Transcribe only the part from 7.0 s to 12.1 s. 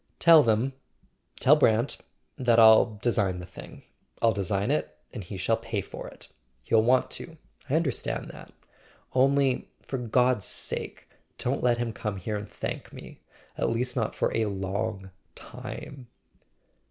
to—I understand that. Only, for God's sake, don't let him